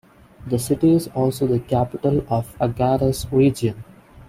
The 0.47 0.57
city 0.57 0.93
is 0.95 1.09
also 1.09 1.45
the 1.45 1.59
capital 1.59 2.25
of 2.27 2.51
the 2.57 2.65
Agadez 2.67 3.31
Region. 3.31 3.83